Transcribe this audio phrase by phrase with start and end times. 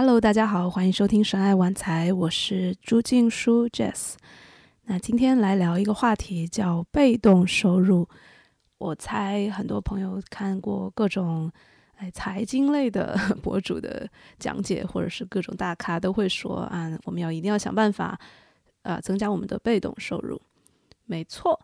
[0.00, 4.14] Hello，大家好，欢迎收听神爱玩财，我是朱静书 Jess。
[4.84, 8.08] 那今天来聊一个话题，叫被动收入。
[8.78, 11.50] 我猜很多朋友看过各种
[11.96, 14.08] 哎财经类的 博主的
[14.38, 18.16] 讲解，或者是各种大咖都会说啊，我们要一定要想办法
[18.82, 20.40] 啊增加我们的被动收入。
[21.06, 21.58] 没错，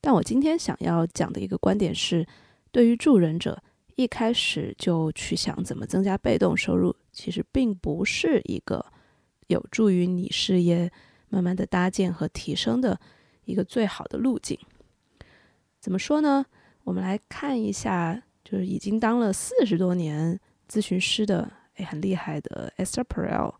[0.00, 2.26] 但我今天想要讲的一个观点是，
[2.72, 3.62] 对于助人者，
[3.96, 8.84] 一开始就去想怎么增加被动收入，其实并不是一个
[9.46, 10.90] 有助于你事业
[11.28, 13.00] 慢慢的搭建和提升的
[13.44, 14.58] 一个最好的路径。
[15.80, 16.44] 怎么说呢？
[16.82, 23.54] 我们来看一下，就是已经当了四十多年咨询师的，哎，很厉害的 Esther Perel，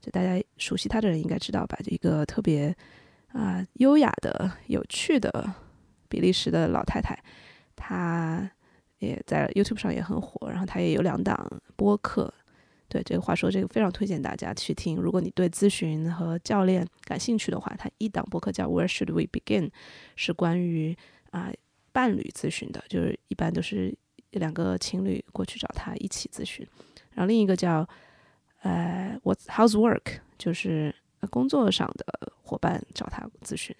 [0.00, 1.76] 就大家熟悉他的人应该知道吧？
[1.82, 2.76] 就一个特别
[3.28, 5.52] 啊优雅的、有趣的
[6.08, 7.18] 比利时的老太太，
[7.74, 8.50] 她
[8.98, 12.32] 也在 YouTube 上也很火，然后她也有两档播客。
[12.90, 14.96] 对这个话说，这个非常推荐大家去听。
[14.96, 19.70] 如果你对咨询和教练感兴趣的话，他一档播客叫 Where Should We Begin，
[20.16, 20.96] 是关于
[21.30, 21.52] 啊，
[21.92, 23.96] 伴侣咨询的，就是一般都是
[24.32, 26.66] 两个情侣过去找他一起咨询，
[27.12, 27.88] 然后另一个叫
[28.62, 30.94] 呃 What's How's Work，就是
[31.30, 33.74] 工作上的伙伴找他咨询。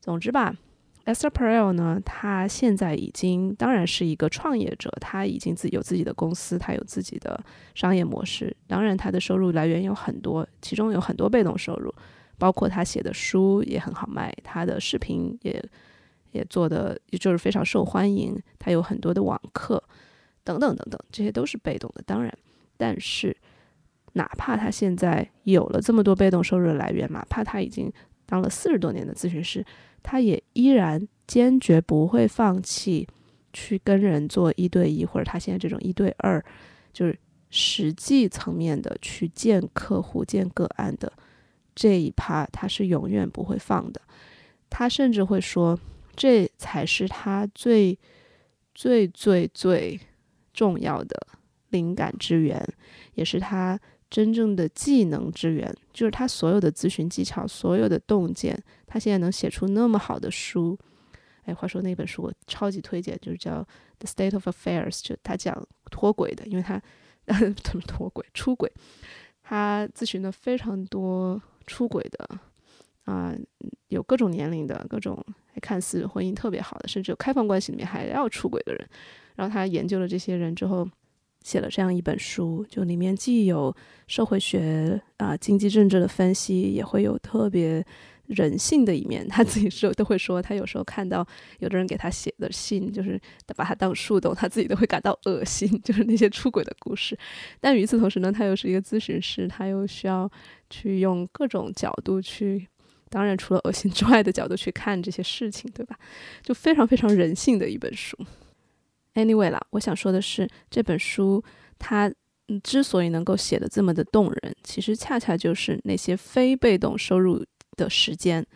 [0.00, 0.54] 总之吧
[1.06, 7.42] ，Esther Perel 呢，他现在已经当然是一个创业者，他已经自己有自己的公司，他有自己的
[7.74, 11.94] 商业模式，当然他的收入来源有很多，其中有很多被动收入，
[12.36, 15.64] 包括他写的书也很好卖，他的视频也。
[16.32, 19.82] 也做的也就是非常受欢迎，他有很多的网课，
[20.44, 22.02] 等等等等，这些都是被动的。
[22.04, 22.30] 当然，
[22.76, 23.34] 但是
[24.12, 27.90] 哪怕他现在有了这么多被动收入的来源，哪怕他已经
[28.26, 29.64] 当了四十多年的咨询师，
[30.02, 33.08] 他也依然坚决不会放弃
[33.52, 36.44] 去跟人做一对一，或者他现在这种一对二，
[36.92, 37.18] 就是
[37.50, 41.12] 实际层面的去见客户、见个案的
[41.74, 44.00] 这一趴，他是永远不会放的。
[44.68, 45.78] 他甚至会说。
[46.18, 47.98] 这才是他最
[48.74, 50.00] 最最最
[50.54, 51.14] 重要的
[51.68, 52.66] 灵感之源，
[53.12, 53.78] 也是他
[54.10, 55.74] 真正的技能之源。
[55.92, 60.78] 就是他所有的咨询技巧，所有的洞见，他现在能写出那么好的书。
[61.44, 63.52] 哎，话说那本书我超级推荐，就是叫
[63.98, 66.80] 《The State of Affairs》，就他讲脱轨的，因为他
[67.26, 68.70] 怎么脱轨、出轨，
[69.42, 72.38] 他咨询了非常多出轨的
[73.04, 73.34] 啊，
[73.88, 75.24] 有各种年龄的各种。
[75.62, 78.86] 看似婚姻特别好的，甚至有开放关系里面还要出轨的人，
[79.36, 80.86] 然后他研究了这些人之后，
[81.46, 83.72] 写了这样一本书，就里面既有
[84.08, 87.86] 社会学啊、经济政治的分析，也会有特别
[88.26, 89.24] 人性的一面。
[89.28, 91.24] 他自己说都会说，他有时候看到
[91.60, 93.16] 有的人给他写的信，就是
[93.54, 97.16] 把他当树洞，他自己都会感到恶心， 就是那些出轨的故事。
[97.60, 100.28] 但与此同时呢，他又是一个咨询师，他又需要
[100.68, 102.66] 去用各种角度去。
[103.08, 105.96] 当然，除了恶心之外的角度去看这些事情，对吧？
[106.42, 108.18] 就非常非常人性的一本书。
[109.16, 111.42] Anyway 啦，我想说的是，这本书
[111.78, 112.12] 它
[112.62, 118.46] 之所以能够写的这么的动人，其实恰恰就是那些非被动收入的时间，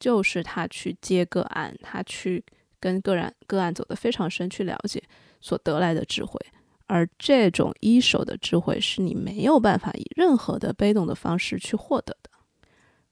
[0.00, 2.42] 就是他去接个案，他去
[2.80, 5.02] 跟个人个案走得非常深，去了解
[5.40, 6.40] 所得来的智慧。
[6.86, 12.27] 而这种一手的智慧，是你没有办法以任何的被动的方式去获得的。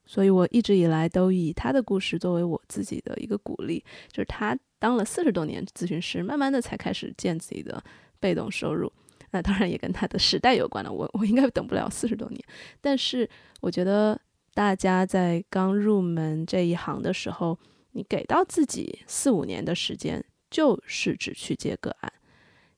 [0.09, 7.83] 所以，我一直以来都以他的故事作为我自己的一个鼓励，就是他当了四十多年咨询师，慢慢的才开始建自己的
[8.21, 8.91] 被动收入。
[9.33, 10.93] 那当然也跟他的时代有关了。
[10.93, 12.41] 我我应该等不了四十多年，
[12.81, 13.29] 但是
[13.61, 14.19] 我觉得
[14.55, 17.59] 大家在刚入门这一行的时候，
[17.91, 22.13] 你给到自己四五年的时间，就是只去接个案。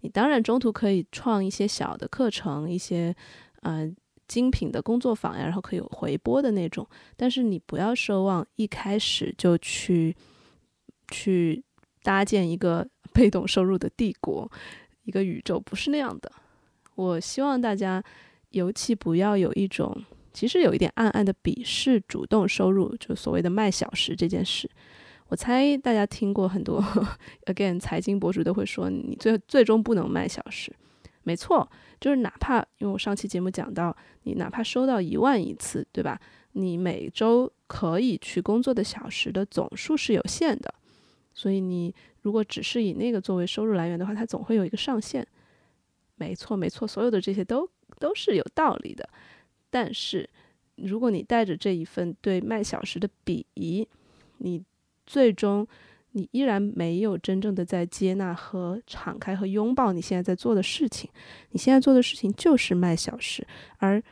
[0.00, 3.14] 你当然中途可以创一些小的课程，一些
[3.62, 3.94] 嗯。
[4.28, 10.14] 精品的工作坊呀，然后可以有回播的那种，但是你不要奢望一开始就去
[11.10, 11.64] 去
[12.02, 14.48] 搭建一个 被动收入的帝国，
[15.04, 16.30] 一个宇宙不是那样的。
[16.94, 18.02] 我希望大家
[18.50, 24.70] 尤其不要有一种，其实有一点暗暗的鄙视主动收入，就所谓的卖小时这件事。
[25.28, 26.82] 我猜大家听过很多，
[27.46, 30.74] again 财经博主都会说，你最最终不能卖小时。
[31.28, 31.70] 没错，
[32.00, 36.18] 就是哪怕因为我上期节目讲到，你哪怕收到一万一次，对吧？
[36.52, 40.72] 你每周可以去工作的小时的总数是有限的，
[41.34, 45.26] 所以你如果只是以那个作为收入来源的话，它总会有一个上限。
[46.16, 49.06] 没错，没错，所有的这些都都是有道理的。
[49.68, 50.26] 但是
[50.76, 53.86] 如果你带着这一份对卖小时的鄙夷，
[54.38, 54.64] 你
[55.06, 55.68] 最终
[56.12, 61.08] 你依然没有真正的在接纳和敞开和拥抱你现在在做的事情。
[61.50, 63.46] 你现在做的事情就是卖小时，
[63.76, 64.02] 而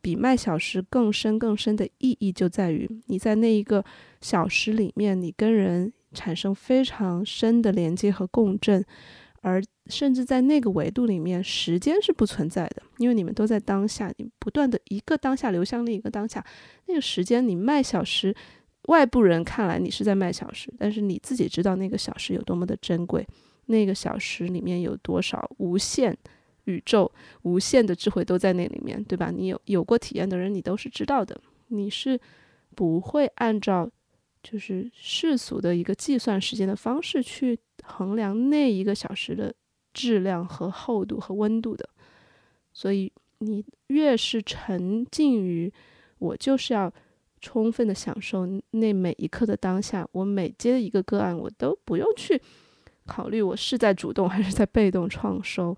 [0.00, 3.84] 比卖小时更深更深的意义就在于你在那一个
[4.20, 8.84] 小时里面，你跟人产生非常深的连接和共振，
[9.40, 16.44] 而甚至在那个维度里面，时间是不存在的，因为你们都在当下，你不断的一个当下流向另一个当下，
[16.86, 18.34] 那个时间你卖小时。
[18.88, 23.26] 外部人看来你是在卖小时，但是你自己知道那个小时有多么的珍贵，
[23.66, 26.14] 那个小时里面有多少无限
[26.64, 27.10] 宇宙、
[27.42, 29.30] 无限的智慧都在那里面，对吧？
[29.30, 31.40] 你有有过体验的人，你都是知道的。
[31.68, 32.20] 你是
[32.74, 33.90] 不会按照
[34.42, 39.54] 就是世俗的一个计算时间的方式去衡量那一个小时的
[39.94, 41.88] 质量和厚度和温度的。
[42.72, 45.72] 所以你越是沉浸于
[46.18, 46.92] 我就是要。
[47.44, 52.40] 充分的享受那每一刻的当下，我每接一个个案，我都不用去
[53.04, 55.76] 考虑我是在主动还是在被动创收，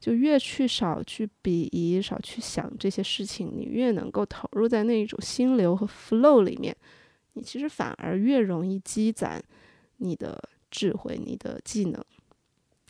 [0.00, 6.76] 就越去少去鄙夷，少去想这些事情，你越能够投入在那一种心流和 flow 里面，
[7.34, 9.40] 你其实反而越容易积攒
[9.98, 12.04] 你的智慧、你的技能。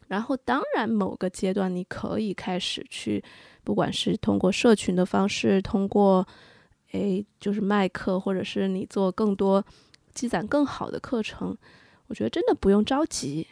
[0.08, 3.22] 然后，当然某个阶段你可以开始去，
[3.62, 6.26] 不管是通过社群的方式，通过。
[6.94, 9.64] 诶，就是卖课，或者是你做更多
[10.14, 11.56] 积攒更好的课程，
[12.06, 13.46] 我觉得真的不用着急。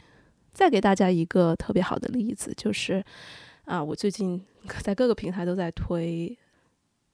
[0.52, 3.04] 再给大家一个特别好的例子，就是
[3.64, 4.40] 啊，我最近
[4.82, 6.38] 在各个平台都在推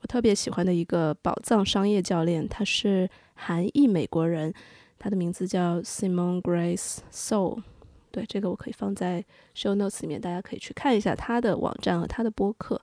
[0.01, 4.53] 我特别喜欢的一个宝藏商业教练，他是韩裔美国人，
[4.99, 7.63] 他的名字叫 Simon Grace Soul。
[8.11, 9.25] 对，这个我可以放在
[9.55, 12.83] Show Notes 里面，大家可以去看一下他的网站和他的播客，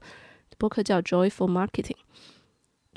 [0.56, 1.96] 播客叫 Joyful Marketing。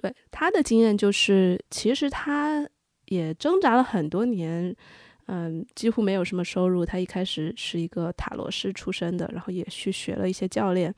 [0.01, 2.66] 对他的经验就是，其实他
[3.07, 4.74] 也挣扎了很多年，
[5.25, 6.86] 嗯，几乎没有什么收入。
[6.86, 10.96] 他一开始是一个塔罗师出身的，然后也去学了一些教练，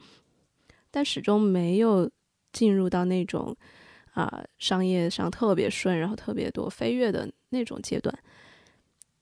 [0.92, 2.08] 但始终没有
[2.54, 3.56] 进入到那种
[4.14, 8.16] 啊商业上特别顺，然后特别多飞跃的那种阶段。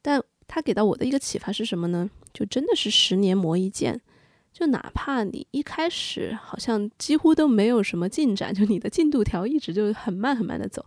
[0.01, 2.09] 但他给到我的一个启发是什么呢？
[2.33, 4.01] 就真的是十年磨一剑。
[4.51, 10.85] 就哪怕你一开始好像几乎都没有什么进展，就你的进度条一直就很慢很慢的走，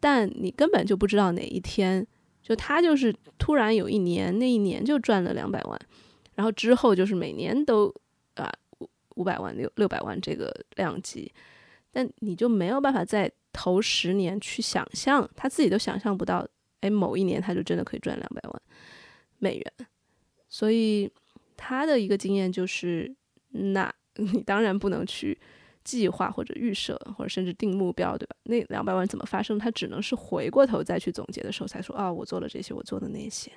[0.00, 2.06] 但你根本就不知道哪一天，
[2.42, 5.80] 就他就是突然有一年，那一年就赚了两百万，
[6.34, 7.94] 然后之后就是每年都
[8.34, 11.32] 啊五五百万六六百万这个量级，
[11.90, 16.46] 但你就没有办法在头十年去想象，他自己都想象不到，
[16.80, 18.62] 哎，某一年他就真的可以赚两百万
[19.38, 19.72] 美元，
[20.48, 21.10] 所以。
[21.56, 23.14] 他的一个经验就是，
[23.50, 25.38] 那 你当然不能去
[25.82, 28.36] 计划或者预设，或者甚至定目标，对吧？
[28.44, 29.58] 那两百万怎么发生？
[29.58, 33.50] 他只能是回过头再去总结的时候才说啊，我做了这些，我做的那些。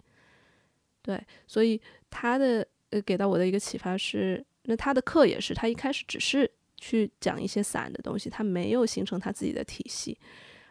[1.01, 1.79] 对，所以
[2.09, 10.17] 他的呃给到我的一个启发是，那他的课也是，他一开始只是去讲一些散的东西，他没有形成他自己的体系，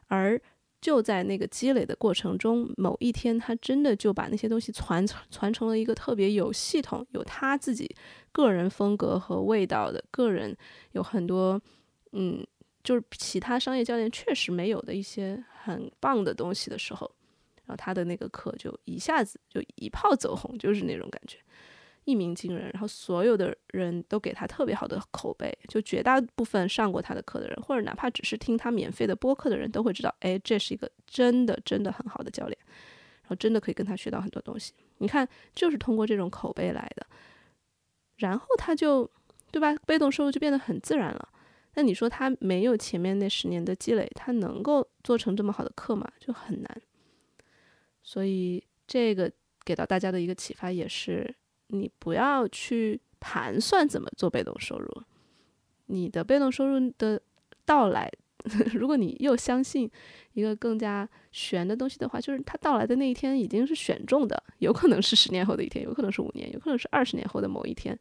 [0.09, 0.41] 而。
[0.87, 7.93] 就在那个积累的过程中，某一天他真的就把那些东西传传承了一个特别有系统、有他自己
[8.31, 10.57] 个人风格和味道的个人，
[10.93, 11.61] 有很多
[12.13, 12.47] 嗯，
[12.85, 17.11] 就是其他商业教练确实没有的一些很棒的东西的时候，
[17.65, 21.37] 然后他的那个课就一下子就一炮走红，就是那种感觉。
[22.07, 32.57] 一鸣惊人，然后所有的人都给他特别好的口碑，就绝大部分上过他的课的人，或者哪怕只是听他免费的播客的人，都会知道，哎，这是一个真的真的很好的教练，
[33.23, 34.73] 然后真的可以跟他学到很多东西。
[34.99, 37.05] 你看，就是通过这种口碑来的，
[38.19, 39.11] 然后他就，
[39.51, 39.75] 对吧？
[39.85, 41.29] 被动收入就变得很自然了。
[41.75, 46.09] 那你说他没有前面那十年的积累，他能够做成这么好的课吗？
[46.21, 46.83] 就很难。
[48.01, 49.29] 所以这个
[49.65, 51.35] 给到大家的一个启发也是。
[51.69, 55.03] 你不要去盘算怎么做被动收入，
[55.87, 57.21] 你的被动收入的
[57.65, 58.11] 到来，
[58.75, 59.91] 如果你又相信
[60.35, 67.99] 一个更加玄的东西的话，就是它到来的那一天已经是选中的，有可能是十年后的一天，有可能是五年，有可能是二十年后的某一天，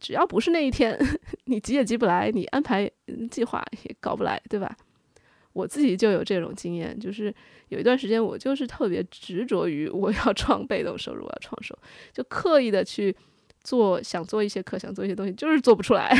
[0.00, 0.98] 只要不是那一天，
[1.46, 2.90] 你急也急不来，你安排
[3.30, 4.76] 计划也搞不来，对吧？
[5.56, 7.34] 我自己就有这种经验，就是
[7.68, 11.74] 有一段时间我就是特别执着于我要创被动收入，我要创收，
[12.12, 13.16] 就刻意的去
[13.62, 16.14] 做，想做一些课，想做一些东西，就是做不出来，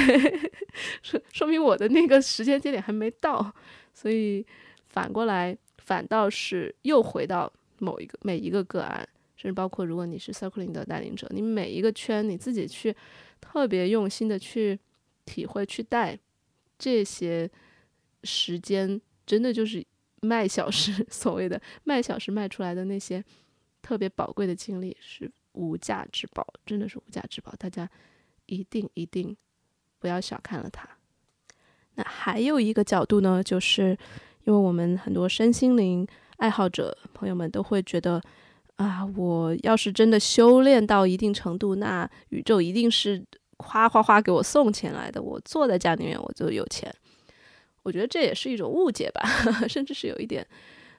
[1.05, 3.55] 说说明我的那个时间节点还没到，
[3.93, 4.43] 所以
[4.88, 12.97] 反过来反倒是又回到某一个每一个个案，甚至包括如果你是 circling 的带领者，你每一个圈你自己去
[13.38, 14.81] 特别用心的去
[15.26, 16.19] 体会去带
[16.78, 17.50] 这些
[18.25, 18.99] 时间。
[19.26, 19.85] 真的就是
[20.23, 23.23] 卖小时， 所谓的卖小时卖出来的那些
[23.83, 27.52] 特别宝贵的经历，是无价之宝，真的是无价之宝。
[27.59, 27.88] 大家
[28.47, 29.37] 一定一定
[29.99, 30.88] 不要小看了它。
[31.97, 33.97] 那还有一个角度呢，就是
[34.45, 36.06] 因为我们很多身心灵
[36.37, 38.21] 爱好者朋友们都会觉得，
[38.76, 43.25] 啊，我要是真的修炼到一定程度，那宇宙一定是
[43.59, 46.95] 哗哗哗给我送钱来的，我坐在家里面我就有钱。
[47.87, 49.23] 我觉得这也是一种误解吧，
[49.71, 50.47] 甚至是有一点，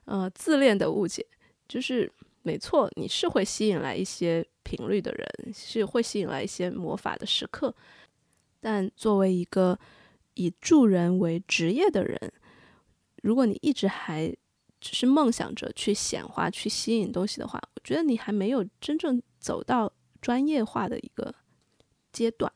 [0.06, 1.26] 呃，自恋的误解。
[1.68, 2.12] 就是
[2.44, 7.76] 没错，你是会吸引来一些频率的人，是会吸引来一些魔法的时刻，
[8.62, 9.78] 但作为一个。
[10.40, 12.32] 以助人为职业的人，
[13.24, 14.32] 如果你一直还
[14.80, 19.92] 只是梦想着去显化、去吸引东西的话，我觉得你还没有真正走到
[20.22, 21.34] 专业化的一个
[22.14, 22.54] 阶段。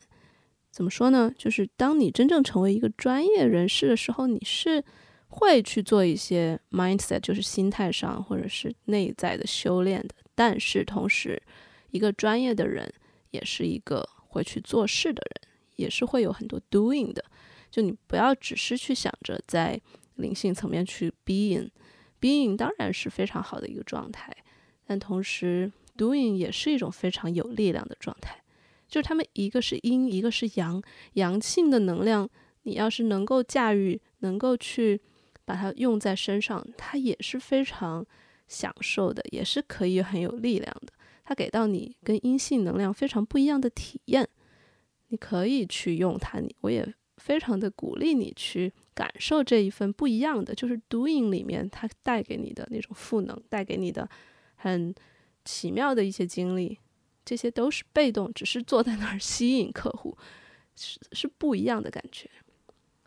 [0.72, 1.30] 怎么说呢？
[1.36, 4.82] 就是当你真正成为一个专业人士的时候，你是
[5.28, 10.14] 会去做一些 mindset，就是心态上或者是内在的修炼的。
[10.34, 11.40] 但是同时，
[11.90, 12.90] 一个专业的人
[13.30, 17.22] 也是一个会去做事的人，也是会有很多 doing 的。
[17.70, 19.80] 就你不要只是去想着在
[20.14, 24.34] 灵性层面去 being，being 当然是非常好的一个状态，
[24.86, 28.41] 但同时 doing 也是一种非常有力量的状态。
[28.92, 30.82] 就是他们一个是阴，一个是阳，
[31.14, 32.28] 阳性的能量，
[32.64, 35.00] 你要是能够驾驭，能够去
[35.46, 38.04] 把它用在身上，它也是非常
[38.46, 40.92] 享受的，也是可以很有力量的。
[41.24, 44.28] 它给到你跟阴性能量非常不一样的体验，
[45.08, 46.40] 你可以去用它。
[46.40, 46.94] 你我也。
[47.18, 54.08] 非常的鼓励你去感受这一份不一样的，就是 doing 里面它带给你的那种赋能，带给你的
[54.56, 54.92] 很
[55.44, 56.76] 奇妙的一些经历，
[57.24, 60.16] 这些都是被动，只是坐在那儿吸引客户，
[60.74, 62.28] 是是不一样的感觉。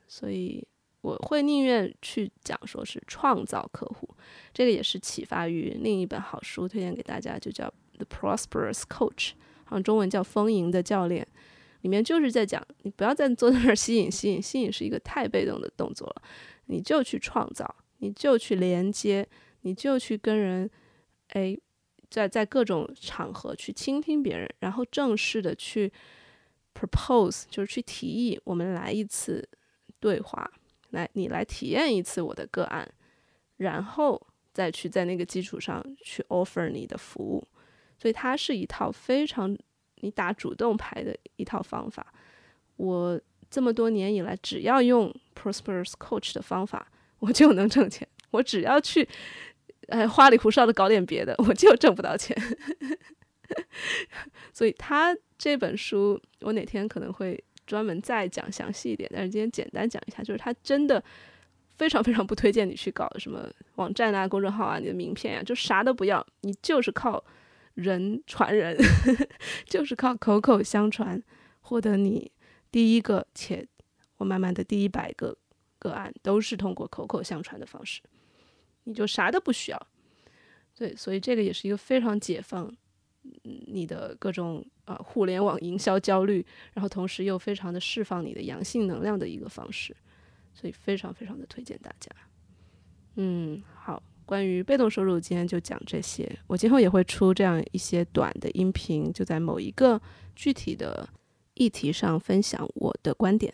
[0.07, 0.65] 所以
[1.01, 4.09] 我会宁愿去讲说是创造客户，
[4.53, 9.31] 这个也是启发于另一本好书，推荐给大家，就叫 The Prosperous Coach，
[9.65, 11.27] 好像中文叫丰盈的教练。
[11.81, 16.21] 里面就是在讲，你不要再坐在那儿吸引、吸引、吸引，是一个太被动的动作了。
[16.65, 19.27] 你就去创造，你就去连接，
[19.61, 20.67] 你就去跟人，
[21.27, 21.55] 哎，
[22.09, 25.91] 在在各种场合去倾听别人，然后正式的去
[26.73, 29.47] propose，就是去提议，我们来一次
[29.99, 30.49] 对话，
[30.91, 32.89] 来你来体验一次我的个案，
[33.57, 34.21] 然后
[34.53, 37.47] 再去在那个基础上去 offer 你的服务。
[37.97, 39.57] 所以它是一套非常。
[40.01, 42.13] 你打主动牌的一套方法，
[42.75, 43.19] 我
[43.49, 48.07] 这么多年以来，只要用 Prosperous Coach 的方法，我就能挣钱。
[48.29, 49.07] 我只要去，
[49.87, 52.35] 呃，花里胡哨的搞点别的，我就挣不到钱。
[54.53, 61.03] 所以他这本书，我哪天可能会专门再讲详细一点，但是今天简单讲一下，就是他真的
[61.77, 67.23] 非常非常不推荐你去搞什么网站啊、公众号啊、你的名片呀，就啥都不要，你就是靠。
[67.75, 68.73] 人传人，
[69.67, 71.21] 就是靠口口相传
[71.59, 72.31] 获得你
[72.71, 73.67] 第一个，且
[74.15, 75.37] 我慢慢的第一百个
[75.77, 77.99] 个案都是通过口口相传的方式，
[78.85, 79.87] 你就啥都不需要。
[80.73, 82.73] 对，所以这个也是一个非常解放
[83.43, 89.95] 你的各种啊互联网营销焦虑，然后同时又非常的释放你的阳性能量的一个方式，
[90.53, 92.09] 所以非常非常的推荐大家。
[93.17, 94.01] 嗯，好。
[94.27, 96.27] 关于被动收入，今天就讲这些。
[96.47, 100.01] 我今后也会出这样一些短的音频，就在某一个
[100.35, 101.07] 具体的
[101.53, 103.53] 议题上分享我的观点。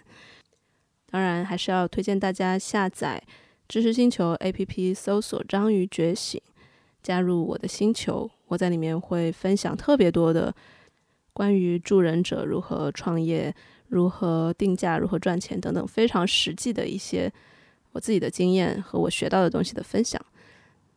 [1.08, 3.22] 当然，还是要推荐大家下载
[3.72, 6.42] 知识星球 APP，搜索“章鱼觉醒”，
[7.02, 8.30] 加入我的星球。
[8.48, 10.54] 我在里面会分享特别多的
[11.32, 13.56] 关于助人者如何创业、
[13.88, 17.32] 如何定价、如何赚钱等等非常实际的一些
[17.94, 20.22] 我自己的经验和我学到的东西的分享。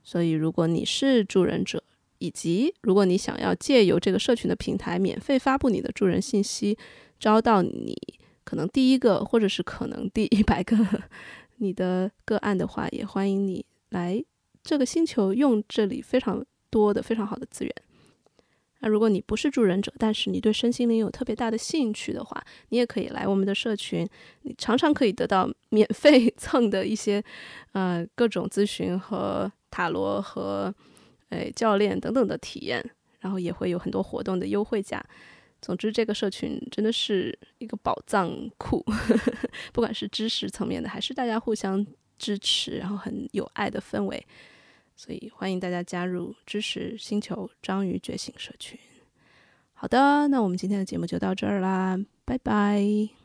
[0.03, 1.81] 所以，如果你是助人者，
[2.19, 6.77] 以及如果你想要借由这个社群的平台免费发布你的助人信息，
[7.21, 7.97] 招到你
[8.43, 10.77] 可能第一个或者是可能第一百个
[11.57, 14.23] 你的个案的话，也欢迎你来
[14.63, 17.75] 这个星球用这里非常多的非常好的资源。
[18.81, 24.07] 那如果你不是助人者，但是你对身心灵有特别大的兴趣的话，你也可以来我们的社群，
[24.43, 27.23] 你常常可以得到免费蹭的一些
[27.73, 29.51] 呃各种咨询和。
[29.75, 30.73] 塔罗和
[31.31, 32.81] 诶教练等等的体验，
[33.19, 35.05] 然后也会有很多活动的优惠价。
[35.65, 38.85] 总之，这个社群真的是一个宝藏库，
[39.73, 41.85] 不管是知识层面的，还是大家互相
[42.19, 44.27] 支持，然后很有爱的氛围。
[44.95, 48.79] 所以欢迎大家加入知识星球章鱼觉醒社群。
[49.73, 53.24] 好的，那我们今天的节目就到这儿啦，拜拜。